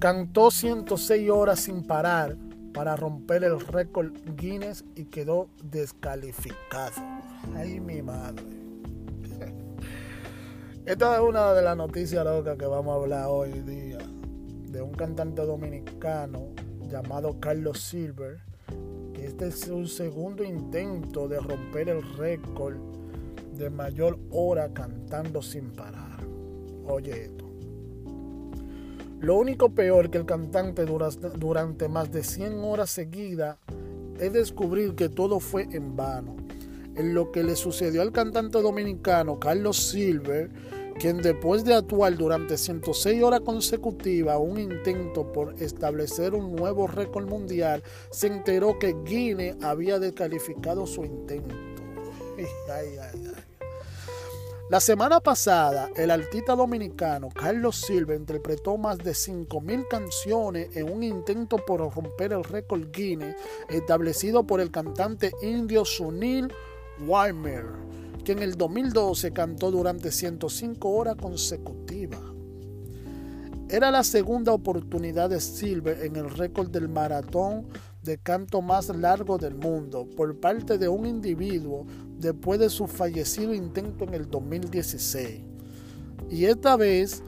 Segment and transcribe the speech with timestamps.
[0.00, 2.34] cantó 106 horas sin parar
[2.72, 7.02] para romper el récord Guinness y quedó descalificado.
[7.54, 8.42] Ay, mi madre.
[10.86, 13.98] Esta es una de las noticias locas que vamos a hablar hoy día.
[14.70, 16.48] De un cantante dominicano
[16.88, 18.40] llamado Carlos Silver.
[19.12, 22.76] Que este es su segundo intento de romper el récord
[23.54, 26.20] de mayor hora cantando sin parar.
[26.86, 27.39] Oye.
[29.20, 33.58] Lo único peor que el cantante durante más de 100 horas seguidas
[34.18, 36.36] es descubrir que todo fue en vano.
[36.96, 40.50] En lo que le sucedió al cantante dominicano Carlos Silver,
[40.98, 47.28] quien después de actuar durante 106 horas consecutivas un intento por establecer un nuevo récord
[47.28, 51.54] mundial, se enteró que Guinness había descalificado su intento.
[52.72, 53.29] Ay, ay, ay.
[54.70, 61.02] La semana pasada, el artista dominicano Carlos Silva interpretó más de 5.000 canciones en un
[61.02, 63.34] intento por romper el récord Guinness
[63.68, 66.52] establecido por el cantante indio Sunil
[67.04, 67.64] Weimer,
[68.24, 72.20] que en el 2012 cantó durante 105 horas consecutivas.
[73.68, 77.66] Era la segunda oportunidad de Silver en el récord del maratón
[78.02, 81.86] de canto más largo del mundo por parte de un individuo
[82.18, 85.42] después de su fallecido intento en el 2016.
[86.30, 87.22] Y esta vez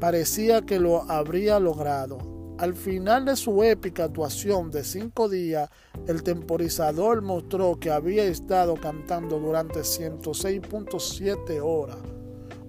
[0.00, 2.18] parecía que lo habría logrado.
[2.58, 5.68] Al final de su épica actuación de cinco días,
[6.06, 11.98] el temporizador mostró que había estado cantando durante 106.7 horas,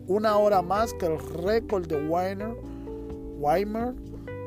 [0.08, 2.54] una hora más que el récord de Weiner,
[3.38, 3.94] Weimer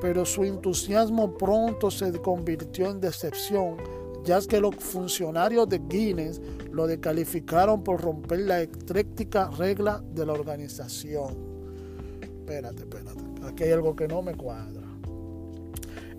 [0.00, 3.76] pero su entusiasmo pronto se convirtió en decepción,
[4.24, 6.40] ya que los funcionarios de Guinness
[6.72, 11.36] lo descalificaron por romper la estricta regla de la organización.
[12.20, 14.86] Espérate, espérate, aquí hay algo que no me cuadra.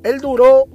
[0.04, 0.66] Él duró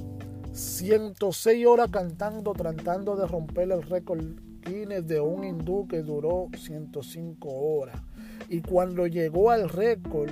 [0.53, 4.25] 106 horas cantando, tratando de romper el récord
[4.65, 8.01] Guinness de un hindú que duró 105 horas.
[8.49, 10.31] Y cuando llegó al récord,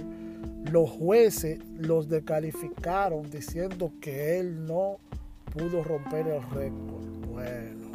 [0.71, 4.99] los jueces los descalificaron diciendo que él no
[5.53, 7.05] pudo romper el récord.
[7.31, 7.91] Bueno,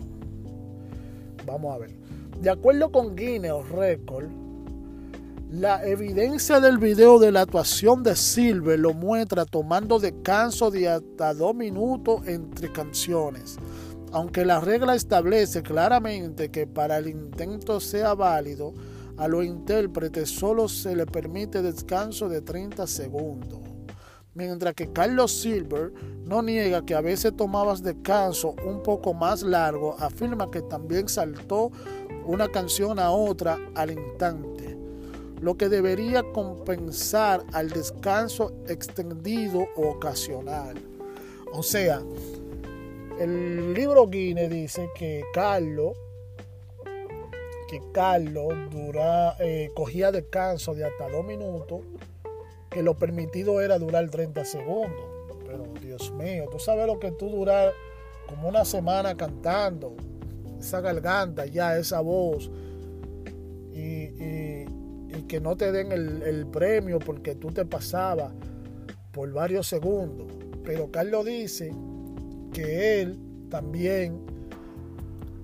[1.45, 1.91] vamos a ver.
[2.41, 4.29] De acuerdo con Guinness Record,
[5.51, 11.33] la evidencia del video de la actuación de Silver lo muestra tomando descanso de hasta
[11.33, 13.57] dos minutos entre canciones.
[14.11, 18.73] Aunque la regla establece claramente que para el intento sea válido,
[19.19, 23.59] a los intérpretes solo se le permite descanso de 30 segundos.
[24.33, 25.91] Mientras que Carlos Silver
[26.23, 31.69] no niega que a veces tomabas descanso un poco más largo, afirma que también saltó
[32.25, 34.77] una canción a otra al instante,
[35.41, 40.77] lo que debería compensar al descanso extendido o ocasional.
[41.51, 42.01] O sea,
[43.19, 45.97] el libro Guinness dice que Carlos
[47.69, 51.81] que Carlos dura, eh, cogía descanso de hasta dos minutos,
[52.67, 55.05] que lo permitido era durar 30 segundos.
[55.45, 57.71] Pero Dios mío, tú sabes lo que tú durar
[58.27, 59.95] como una semana cantando,
[60.59, 62.49] esa garganta ya, esa voz,
[63.71, 64.67] y,
[65.27, 68.33] que no te den el, el premio porque tú te pasabas
[69.11, 70.25] por varios segundos.
[70.63, 71.71] Pero Carlos dice
[72.51, 73.19] que él
[73.51, 74.28] también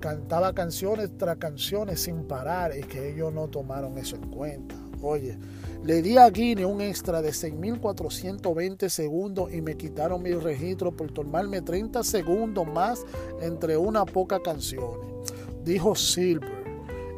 [0.06, 4.76] cantaba canciones tras canciones sin parar y que ellos no tomaron eso en cuenta.
[5.02, 5.36] Oye,
[5.84, 11.12] le di a Guinea un extra de 6.420 segundos y me quitaron mi registro por
[11.12, 13.04] tomarme 30 segundos más
[13.42, 15.34] entre una poca canciones,
[15.64, 16.54] dijo Silver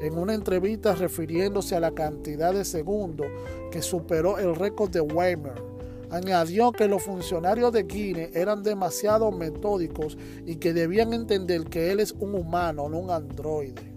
[0.02, 3.28] en una entrevista refiriéndose a la cantidad de segundos
[3.70, 5.62] que superó el récord de Weimer
[6.10, 12.00] Añadió que los funcionarios de Guinea eran demasiado metódicos y que debían entender que él
[12.00, 13.94] es un humano, no un androide.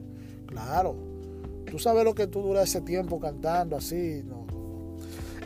[0.47, 0.97] Claro,
[1.70, 4.25] tú sabes lo que tú duras ese tiempo cantando así.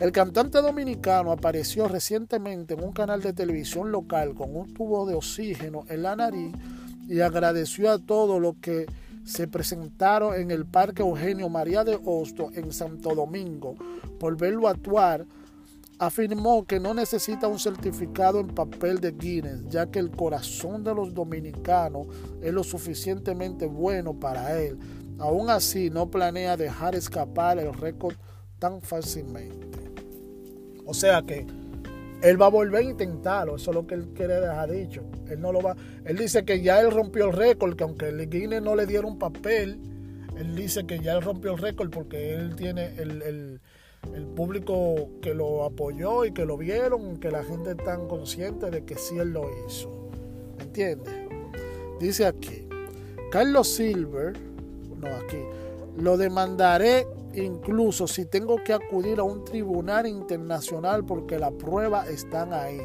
[0.01, 5.15] El cantante dominicano apareció recientemente en un canal de televisión local con un tubo de
[5.15, 6.53] oxígeno en la nariz
[7.07, 8.87] y agradeció a todos los que
[9.23, 13.75] se presentaron en el Parque Eugenio María de Hosto en Santo Domingo
[14.19, 15.25] por verlo actuar
[15.99, 20.93] afirmó que no necesita un certificado en papel de Guinness, ya que el corazón de
[20.93, 22.07] los dominicanos
[22.41, 24.77] es lo suficientemente bueno para él.
[25.19, 28.15] Aún así, no planea dejar escapar el récord
[28.59, 29.79] tan fácilmente.
[30.85, 31.47] O sea que
[32.21, 35.03] él va a volver a intentarlo, eso es lo que él quiere dejar dicho.
[35.29, 38.29] Él no lo va, él dice que ya él rompió el récord, que aunque el
[38.29, 39.79] Guinness no le dieron papel,
[40.37, 43.61] él dice que ya él rompió el récord porque él tiene el
[44.35, 48.95] público que lo apoyó y que lo vieron, que la gente está consciente de que
[48.95, 49.89] sí él lo hizo.
[50.59, 51.13] ¿Entiendes?
[51.99, 52.67] Dice aquí,
[53.31, 54.37] Carlos Silver,
[54.99, 55.39] no aquí,
[55.97, 62.53] lo demandaré incluso si tengo que acudir a un tribunal internacional porque las pruebas están
[62.53, 62.81] ahí,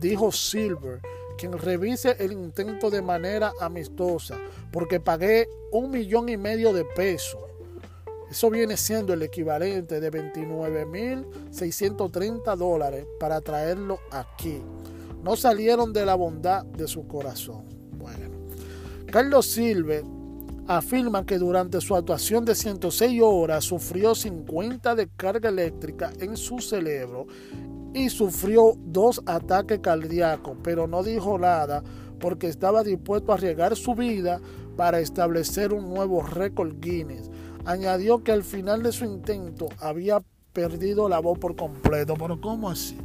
[0.00, 1.00] dijo Silver,
[1.36, 4.38] quien revise el intento de manera amistosa,
[4.72, 7.45] porque pagué un millón y medio de pesos.
[8.36, 14.60] Eso viene siendo el equivalente de 29.630 dólares para traerlo aquí.
[15.24, 17.64] No salieron de la bondad de su corazón.
[17.92, 18.28] Bueno,
[19.06, 20.04] Carlos Silver
[20.66, 26.58] afirma que durante su actuación de 106 horas sufrió 50 de carga eléctrica en su
[26.58, 27.26] cerebro
[27.94, 31.82] y sufrió dos ataques cardíacos, pero no dijo nada
[32.20, 34.42] porque estaba dispuesto a arriesgar su vida
[34.76, 37.30] para establecer un nuevo récord Guinness.
[37.66, 40.22] Añadió que al final de su intento había
[40.52, 42.96] perdido la voz por completo, pero ¿cómo así?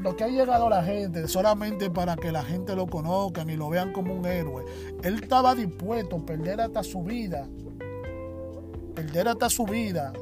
[0.00, 3.56] lo que ha llegado a la gente solamente para que la gente lo conozca y
[3.56, 4.64] lo vean como un héroe.
[5.02, 7.46] Él estaba dispuesto a perder hasta su vida,
[8.94, 10.12] perder hasta su vida,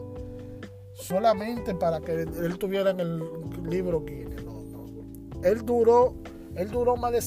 [0.95, 3.23] solamente para que él tuviera en el
[3.69, 4.45] libro Guinness.
[4.45, 5.45] No, no.
[5.45, 6.15] Él duró,
[6.57, 7.23] él duró más de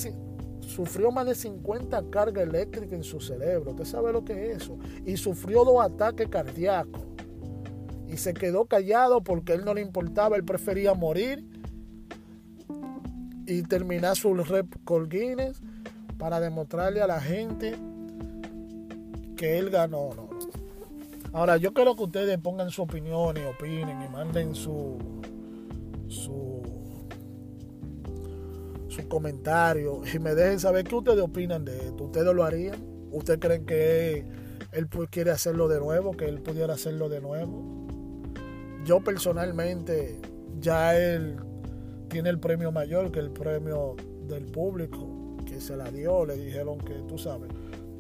[0.72, 3.72] sufrió más de 50 cargas eléctricas en su cerebro.
[3.72, 4.78] Usted sabe lo que es eso.
[5.06, 7.02] Y sufrió dos ataques cardíacos.
[8.08, 11.46] Y se quedó callado porque él no le importaba, él prefería morir
[13.46, 14.68] y terminar su rep
[15.10, 15.62] Guinness
[16.18, 17.76] para demostrarle a la gente
[19.38, 20.10] que él ganó.
[21.34, 24.98] Ahora, yo quiero que ustedes pongan su opinión y opinen y manden su,
[26.08, 26.41] su,
[28.92, 32.06] su comentario y me dejen saber qué ustedes opinan de esto.
[32.06, 32.76] ¿Ustedes lo harían?
[33.12, 34.26] ¿Ustedes creen que
[34.72, 36.12] él quiere hacerlo de nuevo?
[36.12, 37.88] ¿Que él pudiera hacerlo de nuevo?
[38.86, 40.20] Yo personalmente,
[40.60, 41.38] ya él
[42.10, 43.96] tiene el premio mayor que el premio
[44.28, 47.50] del público que se la dio, le dijeron que tú sabes.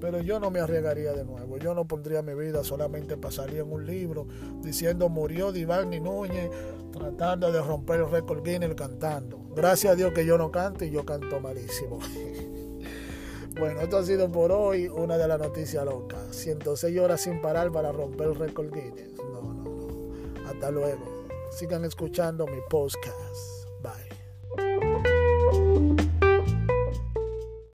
[0.02, 3.72] Pero yo no me arriesgaría de nuevo, yo no pondría mi vida, solamente pasaría en
[3.72, 4.28] un libro
[4.64, 6.50] diciendo murió Divani Núñez
[6.92, 9.40] tratando de romper el récord Guinness cantando.
[9.56, 12.00] Gracias a Dios que yo no canto y yo canto malísimo.
[13.60, 16.36] bueno, esto ha sido por hoy una de las noticias locas.
[16.36, 19.18] 106 horas sin parar para romper el récord Guinness.
[19.20, 20.50] No, no, no.
[20.50, 21.26] Hasta luego.
[21.52, 23.61] Sigan escuchando mi podcast.